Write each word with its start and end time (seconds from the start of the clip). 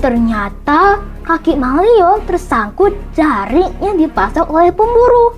Ternyata 0.00 0.96
kaki 1.28 1.60
Malio 1.60 2.24
tersangkut 2.24 2.96
jaring 3.12 3.68
yang 3.84 4.00
dipasang 4.00 4.48
oleh 4.48 4.72
pemburu. 4.72 5.36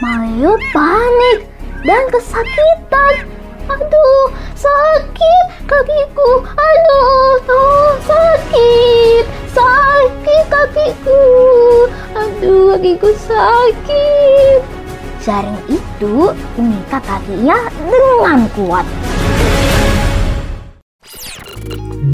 Malio 0.00 0.56
panik 0.72 1.44
dan 1.84 2.08
kesakitan. 2.08 3.28
Aduh, 3.68 4.32
sakit 4.56 5.68
kakiku. 5.68 6.48
Aduh, 6.56 7.52
oh, 7.52 7.92
sakit. 8.08 9.24
Sakit 9.52 10.44
kakiku. 10.48 11.24
Aduh, 12.16 12.80
kakiku 12.80 13.12
sakit. 13.28 14.60
Jaring 15.20 15.60
itu 15.68 16.32
mengikat 16.56 17.04
kakinya 17.04 17.60
dengan 17.76 18.48
kuat. 18.56 18.88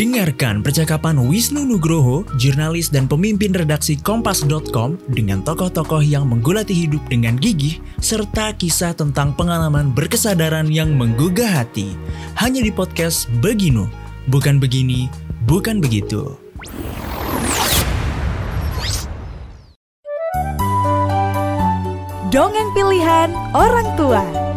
Dengarkan 0.01 0.64
percakapan 0.64 1.29
Wisnu 1.29 1.68
Nugroho, 1.68 2.25
jurnalis 2.41 2.89
dan 2.89 3.04
pemimpin 3.04 3.53
redaksi 3.53 4.00
Kompas.com 4.00 4.96
dengan 5.13 5.45
tokoh-tokoh 5.45 6.00
yang 6.00 6.25
menggulati 6.25 6.72
hidup 6.72 7.04
dengan 7.13 7.36
gigih, 7.36 7.77
serta 8.00 8.57
kisah 8.57 8.96
tentang 8.96 9.36
pengalaman 9.36 9.93
berkesadaran 9.93 10.72
yang 10.72 10.96
menggugah 10.96 11.53
hati. 11.53 11.93
Hanya 12.41 12.64
di 12.64 12.72
podcast 12.72 13.29
Beginu, 13.44 13.93
bukan 14.32 14.57
begini, 14.57 15.13
bukan 15.44 15.85
begitu. 15.85 16.32
Dongeng 22.32 22.72
pilihan 22.72 23.36
orang 23.53 23.89
tua. 24.00 24.50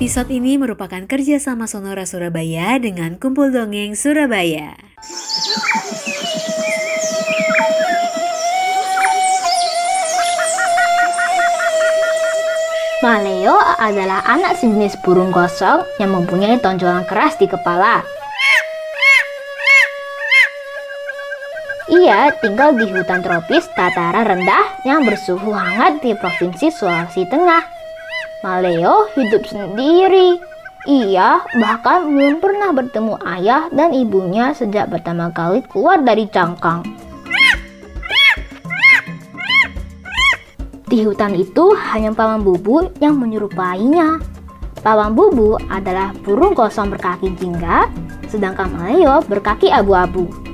Episode 0.00 0.32
ini 0.32 0.56
merupakan 0.56 1.04
kerjasama 1.04 1.68
Sonora 1.68 2.08
Surabaya 2.08 2.80
dengan 2.80 3.20
Kumpul 3.20 3.52
Dongeng 3.52 3.92
Surabaya. 3.92 4.72
Maleo 13.04 13.60
adalah 13.76 14.24
anak 14.24 14.56
sejenis 14.56 14.96
burung 15.04 15.36
gosong 15.36 15.84
yang 16.00 16.16
mempunyai 16.16 16.56
tonjolan 16.64 17.04
keras 17.04 17.36
di 17.36 17.44
kepala. 17.44 18.00
Ia 21.92 22.32
tinggal 22.40 22.72
di 22.72 22.88
hutan 22.88 23.20
tropis 23.20 23.68
dataran 23.76 24.24
rendah 24.24 24.80
yang 24.88 25.04
bersuhu 25.04 25.52
hangat 25.52 26.00
di 26.00 26.16
Provinsi 26.16 26.72
Sulawesi 26.72 27.28
Tengah. 27.28 27.79
Maleo 28.40 29.04
hidup 29.12 29.44
sendiri. 29.44 30.40
Ia 30.88 31.44
bahkan 31.60 32.08
belum 32.08 32.40
pernah 32.40 32.72
bertemu 32.72 33.20
ayah 33.36 33.68
dan 33.68 33.92
ibunya 33.92 34.56
sejak 34.56 34.88
pertama 34.88 35.28
kali 35.28 35.60
keluar 35.68 36.00
dari 36.00 36.24
cangkang. 36.24 36.80
Di 40.88 41.04
hutan 41.04 41.36
itu 41.36 41.76
hanya 41.92 42.16
paman 42.16 42.40
bubu 42.40 42.88
yang 42.96 43.20
menyerupainya. 43.20 44.24
Paman 44.80 45.12
bubu 45.12 45.60
adalah 45.68 46.16
burung 46.24 46.56
kosong 46.56 46.88
berkaki 46.88 47.36
jingga, 47.36 47.92
sedangkan 48.32 48.72
Maleo 48.72 49.20
berkaki 49.28 49.68
abu-abu. 49.68 50.49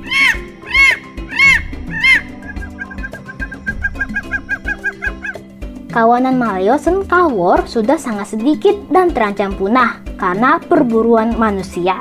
Kawanan 5.97 6.37
Maleo 6.37 6.77
Senkawor 6.77 7.65
sudah 7.65 7.97
sangat 7.97 8.37
sedikit 8.37 8.77
dan 8.93 9.09
terancam 9.09 9.49
punah 9.57 9.97
karena 10.21 10.61
perburuan 10.61 11.33
manusia. 11.33 11.97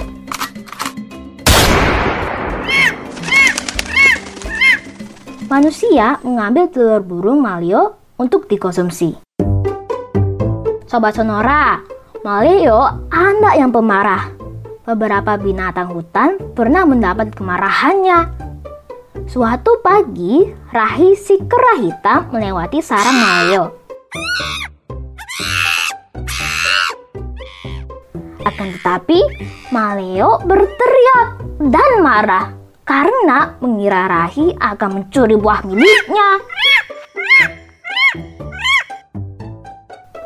Manusia 5.49 6.21
mengambil 6.21 6.69
telur 6.69 7.01
burung 7.01 7.41
Maleo 7.41 7.97
untuk 8.21 8.45
dikonsumsi. 8.53 9.17
Sobat 10.85 11.17
Sonora, 11.17 11.81
Maleo 12.21 13.09
anak 13.09 13.57
yang 13.57 13.73
pemarah. 13.73 14.29
Beberapa 14.85 15.41
binatang 15.41 15.97
hutan 15.97 16.37
pernah 16.53 16.85
mendapat 16.85 17.33
kemarahannya. 17.33 18.45
Suatu 19.25 19.81
pagi, 19.81 20.45
Rahi 20.69 21.17
si 21.17 21.41
kera 21.49 21.81
hitam 21.81 22.29
melewati 22.29 22.85
sarang 22.85 23.17
Maleo. 23.17 23.86
Akan 28.47 28.73
tetapi, 28.79 29.19
Maleo 29.75 30.39
berteriak 30.47 31.29
dan 31.67 31.91
marah 32.01 32.55
karena 32.87 33.59
mengira 33.59 34.07
Rahi 34.07 34.55
akan 34.57 35.03
mencuri 35.03 35.35
buah 35.35 35.61
miliknya. 35.67 36.29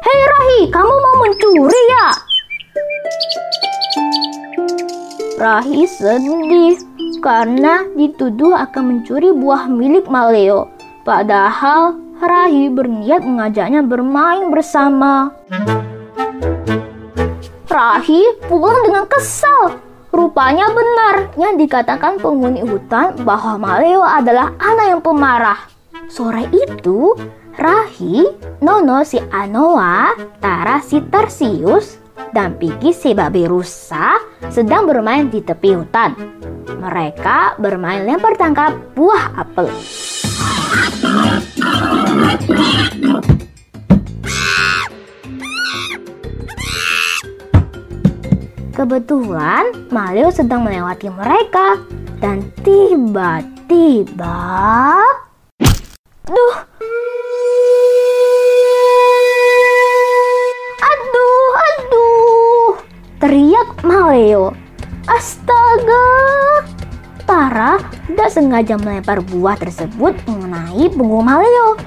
Hei 0.05 0.21
Rahi, 0.29 0.61
kamu 0.69 0.95
mau 0.95 1.17
mencuri 1.25 1.83
ya? 1.89 2.07
Rahi 5.41 5.89
sedih 5.89 6.77
karena 7.25 7.89
dituduh 7.97 8.53
akan 8.53 8.83
mencuri 8.85 9.33
buah 9.33 9.65
milik 9.73 10.05
Maleo. 10.13 10.69
Padahal 11.09 11.97
Rahi 12.21 12.69
berniat 12.69 13.25
mengajaknya 13.25 13.81
bermain 13.81 14.53
bersama. 14.53 15.33
Rahi 17.65 18.45
pulang 18.45 18.85
dengan 18.85 19.09
kesal. 19.09 19.81
Rupanya 20.13 20.69
benar 20.69 21.33
yang 21.41 21.57
dikatakan 21.57 22.21
penghuni 22.21 22.61
hutan 22.61 23.17
bahwa 23.25 23.57
Maleo 23.57 24.05
adalah 24.05 24.53
anak 24.61 24.87
yang 24.93 25.01
pemarah. 25.01 25.65
Sore 26.13 26.45
itu, 26.53 27.17
Rahi, 27.57 28.29
Nono 28.61 29.01
si 29.01 29.17
Anoa, 29.33 30.13
Tara 30.45 30.85
si 30.85 31.01
Tarsius, 31.01 31.97
dan 32.37 32.61
Piki 32.61 32.93
si 32.93 33.17
babi 33.17 33.49
rusa 33.49 34.21
sedang 34.53 34.85
bermain 34.85 35.33
di 35.33 35.41
tepi 35.41 35.73
hutan. 35.73 36.13
Mereka 36.69 37.57
bermain 37.57 38.05
lempar 38.05 38.37
tangkap 38.37 38.77
buah 38.93 39.41
apel. 39.41 39.73
Kebetulan 48.81 49.93
Maleo 49.93 50.33
sedang 50.33 50.65
melewati 50.65 51.13
mereka 51.13 51.77
dan 52.23 52.49
tiba-tiba 52.65 54.41
Duh. 56.31 56.57
Aduh, 60.81 61.51
aduh. 61.59 62.71
Teriak 63.19 63.71
Maleo. 63.83 64.55
Astaga. 65.11 66.50
Tara 67.31 67.79
tidak 68.11 68.27
sengaja 68.35 68.75
melempar 68.75 69.23
buah 69.23 69.55
tersebut 69.55 70.19
mengenai 70.27 70.91
punggung 70.91 71.23
Maleo. 71.23 71.79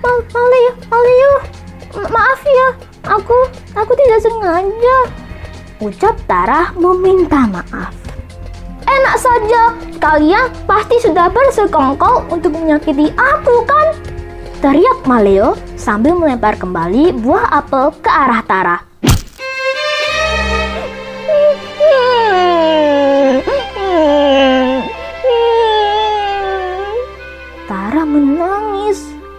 Ma 0.00 0.10
Maleo, 0.32 0.72
Maleo. 0.88 1.32
Ma 1.92 2.08
maaf 2.08 2.40
ya. 2.40 2.68
Aku 3.04 3.36
aku 3.76 3.92
tidak 4.00 4.24
sengaja. 4.24 4.98
Ucap 5.76 6.16
Tara 6.24 6.72
meminta 6.72 7.44
maaf. 7.44 7.92
Enak 8.88 9.16
saja, 9.20 9.76
kalian 10.00 10.48
pasti 10.64 11.04
sudah 11.04 11.28
bersekongkol 11.28 12.24
untuk 12.32 12.56
menyakiti 12.56 13.12
aku 13.12 13.60
kan? 13.68 13.92
Teriak 14.64 15.04
Maleo 15.04 15.52
sambil 15.76 16.16
melempar 16.16 16.56
kembali 16.56 17.12
buah 17.20 17.60
apel 17.60 17.92
ke 18.00 18.08
arah. 18.08 18.40
Tara 18.48 18.76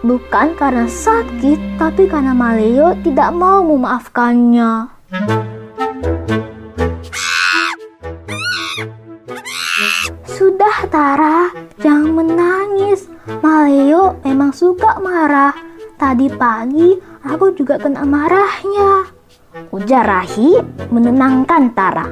bukan 0.08 0.56
karena 0.56 0.88
sakit, 0.88 1.76
tapi 1.76 2.08
karena 2.08 2.32
Maleo 2.32 2.96
tidak 3.04 3.36
mau 3.36 3.60
memaafkannya. 3.60 4.88
Sudah 10.24 10.78
Tara, 10.88 11.52
jangan 11.84 12.24
menangis. 12.24 13.12
Maleo 13.44 14.16
memang 14.24 14.56
suka 14.56 14.96
marah. 15.04 15.52
Tadi 16.00 16.32
pagi 16.32 16.96
aku 17.28 17.52
juga 17.52 17.76
kena 17.76 18.08
marahnya. 18.08 19.12
Ujar 19.76 20.08
Rahi 20.08 20.64
menenangkan 20.88 21.76
Tara. 21.76 22.08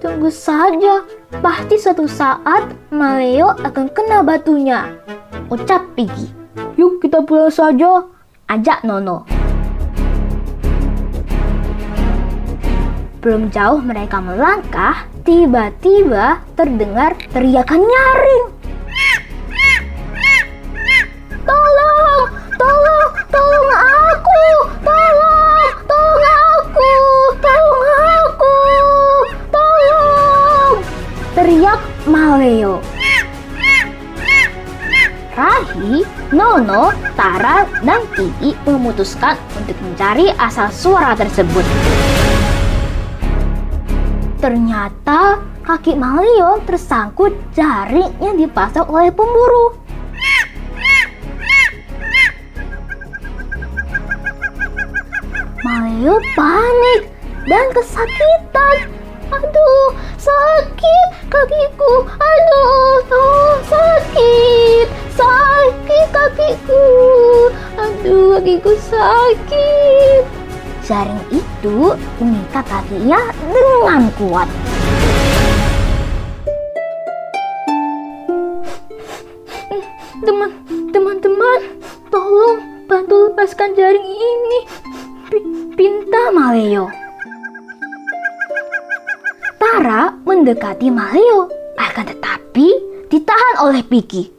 Tunggu 0.00 0.32
saja, 0.32 1.04
pasti 1.44 1.76
suatu 1.76 2.08
saat 2.08 2.72
Maleo 2.88 3.52
akan 3.60 3.92
kena 3.92 4.24
batunya. 4.24 4.88
Ucap 5.52 5.84
Piggy. 5.92 6.45
Kita 7.16 7.24
pulang 7.24 7.48
saja, 7.48 8.04
ajak 8.44 8.84
Nono. 8.84 9.24
Belum 13.24 13.48
jauh 13.48 13.80
mereka 13.80 14.20
melangkah, 14.20 15.08
tiba-tiba 15.24 16.44
terdengar 16.60 17.16
teriakan 17.32 17.88
nyaring. 17.88 18.55
Kiki 38.26 38.58
memutuskan 38.66 39.38
untuk 39.54 39.78
mencari 39.86 40.34
asal 40.34 40.66
suara 40.74 41.14
tersebut. 41.14 41.62
Ternyata 44.42 45.46
kaki 45.62 45.94
Malio 45.94 46.58
tersangkut 46.66 47.30
jaring 47.54 48.10
yang 48.18 48.34
dipasang 48.34 48.90
oleh 48.90 49.14
pemburu. 49.14 49.78
Malio 55.62 56.18
panik 56.34 57.06
dan 57.46 57.70
kesakitan. 57.70 59.05
Aduh, 59.30 59.88
sakit 60.18 61.08
kakiku. 61.26 61.92
Aduh, 62.06 63.02
oh, 63.10 63.54
sakit. 63.66 64.86
Sakit 65.16 66.06
kakiku. 66.14 66.86
Aduh, 67.74 68.38
kakiku 68.38 68.72
sakit. 68.78 70.22
Jaring 70.86 71.22
itu 71.34 71.78
mengikat 72.22 72.64
kakinya 72.70 73.18
dengan 73.50 74.06
kuat. 74.14 74.46
Mendekati 90.46 90.94
Maleo, 90.94 91.50
akan 91.74 92.06
tetapi 92.06 92.70
ditahan 93.10 93.66
oleh 93.66 93.82
Piki. 93.82 94.30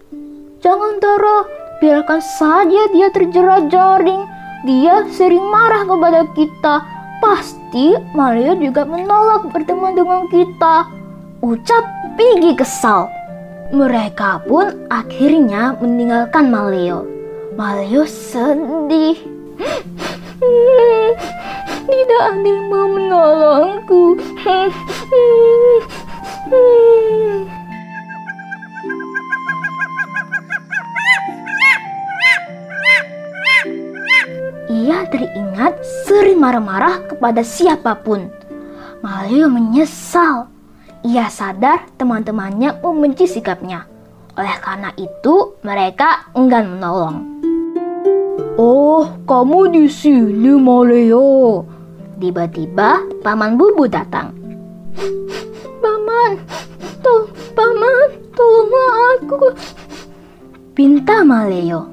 Jangan 0.64 1.04
Tara, 1.04 1.44
biarkan 1.84 2.24
saja 2.24 2.88
dia 2.96 3.12
terjerat 3.12 3.68
jaring. 3.68 4.24
Dia 4.64 5.04
sering 5.12 5.44
marah 5.52 5.84
kepada 5.84 6.24
kita. 6.32 6.80
Pasti 7.20 7.92
Maleo 8.16 8.56
juga 8.56 8.88
menolak 8.88 9.52
berteman 9.52 10.00
dengan 10.00 10.32
kita. 10.32 10.88
Ucap 11.44 11.84
Piggy 12.16 12.56
kesal. 12.56 13.12
Mereka 13.76 14.48
pun 14.48 14.88
akhirnya 14.88 15.76
meninggalkan 15.76 16.48
Maleo. 16.48 17.04
Maleo 17.60 18.08
sedih. 18.08 19.20
Tidak 21.92 22.24
ada 22.32 22.48
yang 22.48 22.72
mau 22.72 22.88
menolongku. 22.96 24.16
Ia 26.48 26.56
teringat 35.12 35.84
sering 36.08 36.40
marah-marah 36.40 37.04
kepada 37.12 37.44
siapa 37.44 38.00
pun. 38.00 38.32
Malio 39.04 39.52
menyesal. 39.52 40.48
Ia 41.04 41.28
sadar 41.28 41.92
teman-temannya 42.00 42.80
membenci 42.80 43.28
sikapnya. 43.28 43.84
Oleh 44.40 44.56
karena 44.64 44.96
itu, 44.96 45.60
mereka 45.68 46.32
enggan 46.32 46.80
menolong. 46.80 47.16
Oh, 48.56 49.04
kamu 49.28 49.76
di 49.76 49.86
sini, 49.92 50.56
Maleo. 50.56 51.68
Tiba-tiba, 52.16 53.04
Paman 53.20 53.60
Bubu 53.60 53.92
datang. 53.92 54.32
Paman, 55.88 56.36
tol, 57.00 57.32
Paman, 57.56 58.08
tolonglah 58.36 58.92
aku. 59.16 59.56
Pinta 60.76 61.24
Maleo. 61.24 61.88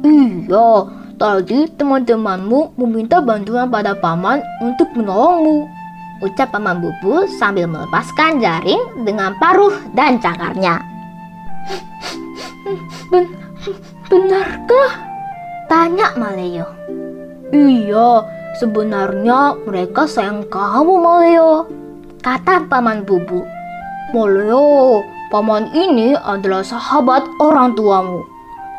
Iya, 0.00 0.88
tadi 1.20 1.68
teman-temanmu 1.76 2.80
meminta 2.80 3.20
bantuan 3.20 3.68
pada 3.68 3.92
paman 3.92 4.40
untuk 4.64 4.88
menolongmu. 4.96 5.68
Ucap 6.24 6.48
paman 6.56 6.80
bubu 6.80 7.28
sambil 7.36 7.68
melepaskan 7.68 8.40
jaring 8.40 9.04
dengan 9.04 9.36
paruh 9.36 9.76
dan 9.92 10.16
cakarnya. 10.16 10.80
Ben 13.12 13.28
benarkah? 14.08 14.96
Tanya 15.68 16.16
Maleo. 16.16 16.72
Iya, 17.52 18.24
sebenarnya 18.56 19.60
mereka 19.68 20.08
sayang 20.08 20.48
kamu 20.48 20.94
Maleo. 21.04 21.79
Kata 22.20 22.68
paman 22.68 23.08
bubu. 23.08 23.48
Maleo, 24.12 25.00
paman 25.32 25.72
ini 25.72 26.12
adalah 26.12 26.60
sahabat 26.60 27.24
orang 27.40 27.72
tuamu. 27.72 28.20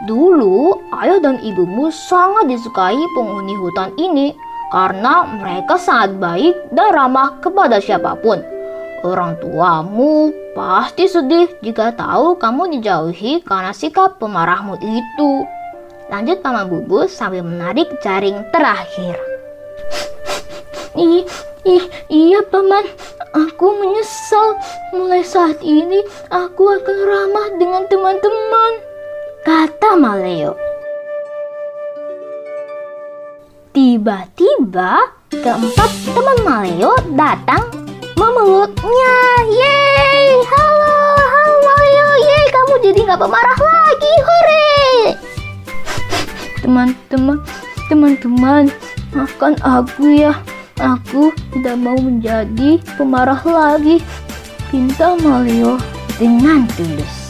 Dulu, 0.05 0.77
ayah 1.01 1.17
dan 1.17 1.41
ibumu 1.41 1.89
sangat 1.89 2.53
disukai 2.53 3.01
penghuni 3.17 3.57
hutan 3.57 3.89
ini 3.97 4.37
karena 4.69 5.25
mereka 5.41 5.81
sangat 5.81 6.21
baik 6.21 6.53
dan 6.69 6.93
ramah 6.93 7.41
kepada 7.41 7.81
siapa 7.81 8.13
pun. 8.21 8.45
Orang 9.01 9.41
tuamu 9.41 10.29
pasti 10.53 11.09
sedih 11.09 11.49
jika 11.65 11.97
tahu 11.97 12.37
kamu 12.37 12.77
dijauhi 12.77 13.41
karena 13.41 13.73
sikap 13.73 14.21
pemarahmu 14.21 14.77
itu. 14.85 15.49
Lanjut 16.13 16.45
Paman 16.45 16.69
Bubu 16.69 17.09
sambil 17.09 17.41
menarik 17.41 17.89
jaring 18.05 18.37
terakhir. 18.53 19.17
Ih, 20.93 21.25
ih, 21.65 21.85
iya 22.11 22.45
Paman, 22.45 22.85
aku 23.35 23.67
menyesal. 23.79 24.59
Mulai 24.95 25.23
saat 25.23 25.59
ini 25.63 26.03
aku 26.31 26.67
akan 26.67 26.97
ramah 27.07 27.47
dengan 27.59 27.83
teman-teman 27.87 28.73
kata 29.47 29.95
Maleo. 29.97 30.53
Tiba-tiba 33.71 35.15
keempat 35.31 35.91
teman 36.11 36.37
Maleo 36.43 36.91
datang 37.15 37.63
memeluknya. 38.19 39.15
Yeay, 39.47 40.43
halo, 40.43 40.95
halo 41.15 41.55
Maleo, 41.63 42.09
yeay, 42.19 42.45
kamu 42.51 42.73
jadi 42.83 42.99
nggak 43.07 43.21
pemarah 43.23 43.59
lagi, 43.59 44.13
hore! 44.27 44.67
Teman-teman, 46.61 47.37
teman-teman, 47.89 48.63
maafkan 49.15 49.55
aku 49.63 50.19
ya. 50.19 50.35
Aku 50.81 51.29
tidak 51.53 51.77
mau 51.77 51.93
menjadi 51.93 52.81
pemarah 52.97 53.37
lagi. 53.45 54.01
Pinta 54.73 55.13
Maleo 55.21 55.77
dengan 56.17 56.65
tulus. 56.73 57.29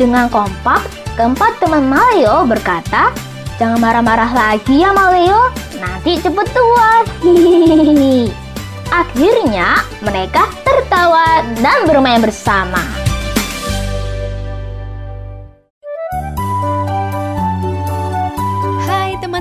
Dengan 0.00 0.32
kompak, 0.32 0.80
keempat 1.18 1.60
teman 1.60 1.84
Maleo 1.92 2.48
berkata, 2.48 3.12
Jangan 3.58 3.82
marah-marah 3.82 4.30
lagi 4.32 4.80
ya 4.80 4.94
Maleo, 4.94 5.50
nanti 5.76 6.16
cepet 6.16 6.46
tua. 6.54 7.04
Hihihi. 7.20 8.30
Akhirnya 9.02 9.84
mereka 10.00 10.48
tertawa 10.64 11.44
dan 11.60 11.84
bermain 11.84 12.22
bersama. 12.22 12.97